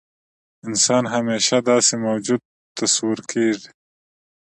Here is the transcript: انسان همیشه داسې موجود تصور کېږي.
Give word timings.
انسان 0.67 1.03
همیشه 1.15 1.57
داسې 1.69 1.93
موجود 2.05 2.41
تصور 2.79 3.19
کېږي. 3.31 3.69